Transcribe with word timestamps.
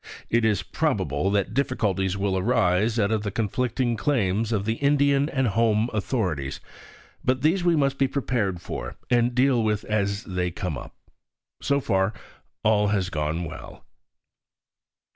It 0.31 0.43
is 0.43 0.63
probable 0.63 1.29
that 1.29 1.53
difficulties 1.53 2.17
will 2.17 2.35
arise 2.35 2.97
out 2.97 3.11
of 3.11 3.21
the 3.21 3.29
conflicting 3.29 3.95
claims 3.95 4.51
of 4.51 4.65
the 4.65 4.77
Indian 4.81 5.29
and 5.29 5.49
home 5.49 5.91
authorities: 5.93 6.59
but 7.23 7.43
these 7.43 7.63
we 7.63 7.75
must 7.75 7.99
be 7.99 8.07
prepared 8.07 8.61
for, 8.63 8.95
and 9.11 9.35
deal 9.35 9.61
with 9.63 9.83
as 9.83 10.23
they 10.23 10.49
come 10.49 10.75
up. 10.75 10.95
So 11.61 11.79
far, 11.79 12.13
all 12.63 12.87
has 12.87 13.11
gone 13.11 13.43
well. 13.43 13.85